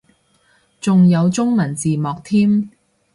[0.79, 2.71] 仲有中文字幕添